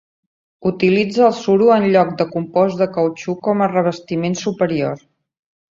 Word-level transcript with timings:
Utilitza 0.69 1.21
el 1.27 1.35
suro 1.41 1.67
en 1.75 1.85
lloc 1.97 2.15
de 2.23 2.27
compost 2.33 2.83
de 2.83 2.89
cautxú 2.99 3.39
com 3.51 3.63
a 3.67 3.73
revestiment 3.77 4.41
superior. 4.45 5.11